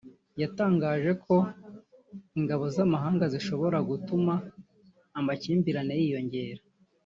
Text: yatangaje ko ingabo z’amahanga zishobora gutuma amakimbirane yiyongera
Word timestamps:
yatangaje 0.41 1.11
ko 1.23 1.35
ingabo 2.39 2.63
z’amahanga 2.75 3.23
zishobora 3.33 3.77
gutuma 3.89 4.33
amakimbirane 5.19 5.93
yiyongera 6.01 6.61